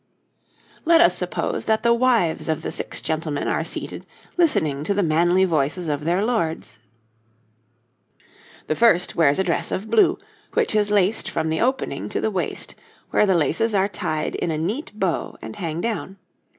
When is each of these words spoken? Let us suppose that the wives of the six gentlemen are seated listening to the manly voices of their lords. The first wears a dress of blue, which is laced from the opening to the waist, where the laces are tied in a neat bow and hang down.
Let 0.83 0.99
us 0.99 1.15
suppose 1.15 1.65
that 1.65 1.83
the 1.83 1.93
wives 1.93 2.49
of 2.49 2.63
the 2.63 2.71
six 2.71 3.01
gentlemen 3.01 3.47
are 3.47 3.63
seated 3.63 4.03
listening 4.35 4.83
to 4.85 4.95
the 4.95 5.03
manly 5.03 5.45
voices 5.45 5.87
of 5.89 6.05
their 6.05 6.25
lords. 6.25 6.79
The 8.65 8.75
first 8.75 9.15
wears 9.15 9.37
a 9.37 9.43
dress 9.43 9.71
of 9.71 9.91
blue, 9.91 10.17
which 10.55 10.73
is 10.73 10.89
laced 10.89 11.29
from 11.29 11.49
the 11.49 11.61
opening 11.61 12.09
to 12.09 12.19
the 12.19 12.31
waist, 12.31 12.73
where 13.11 13.27
the 13.27 13.35
laces 13.35 13.75
are 13.75 13.87
tied 13.87 14.33
in 14.33 14.49
a 14.49 14.57
neat 14.57 14.91
bow 14.95 15.37
and 15.39 15.57
hang 15.57 15.81
down. 15.81 16.17